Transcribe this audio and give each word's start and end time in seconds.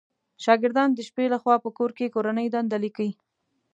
شاګردان 0.43 0.89
د 0.93 0.99
شپې 1.07 1.25
لخوا 1.33 1.55
په 1.63 1.69
کور 1.77 1.91
کې 1.97 2.13
کورنۍ 2.15 2.47
دنده 2.53 2.77
ليکئ 2.83 3.09